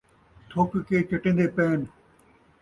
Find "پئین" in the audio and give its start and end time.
1.55-1.79